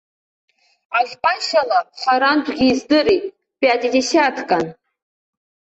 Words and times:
Ажәпашьала 0.97 1.79
харантәгьы 2.01 2.65
издырит, 2.71 3.23
пиатидесиаткан. 3.59 4.65